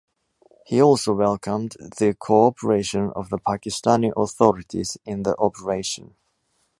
[0.65, 6.15] He also welcomed the cooperation of the Pakistani authorities in the operation.